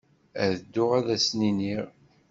[0.43, 1.85] Ad dduɣ ad asen-iniɣ.